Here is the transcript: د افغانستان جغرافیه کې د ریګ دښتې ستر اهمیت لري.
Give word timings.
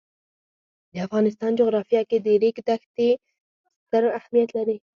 د 0.91 0.95
افغانستان 1.07 1.51
جغرافیه 1.59 2.01
کې 2.09 2.17
د 2.25 2.27
ریګ 2.41 2.57
دښتې 2.67 3.09
ستر 3.81 4.03
اهمیت 4.19 4.49
لري. 4.57 4.77